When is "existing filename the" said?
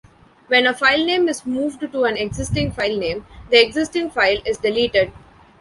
2.17-3.63